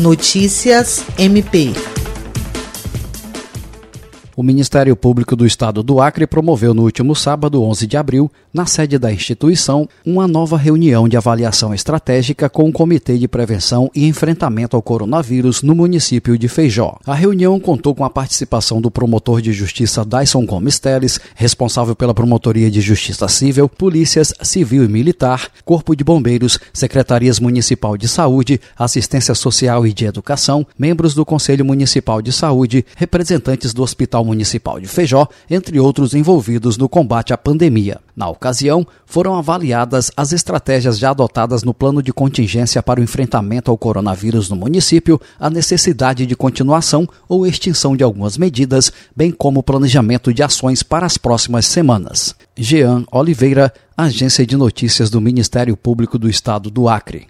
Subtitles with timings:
[0.00, 1.74] Notícias MP.
[4.36, 8.66] O Ministério Público do Estado do Acre promoveu no último sábado, 11 de abril, na
[8.66, 14.06] sede da instituição, uma nova reunião de avaliação estratégica com o Comitê de Prevenção e
[14.06, 16.96] Enfrentamento ao Coronavírus no município de Feijó.
[17.06, 22.14] A reunião contou com a participação do promotor de justiça Dyson Gomes Teles, responsável pela
[22.14, 28.60] Promotoria de Justiça Civil, Polícias Civil e Militar, Corpo de Bombeiros, Secretarias Municipal de Saúde,
[28.76, 34.78] Assistência Social e de Educação, membros do Conselho Municipal de Saúde, representantes do Hospital Municipal
[34.78, 37.98] de Feijó, entre outros envolvidos no combate à pandemia.
[38.14, 43.72] Na ocasião, foram avaliadas as estratégias já adotadas no plano de contingência para o enfrentamento
[43.72, 49.60] ao coronavírus no município, a necessidade de continuação ou extinção de algumas medidas, bem como
[49.60, 52.36] o planejamento de ações para as próximas semanas.
[52.56, 57.18] Jean Oliveira, Agência de Notícias do Ministério Público do Estado do Acre.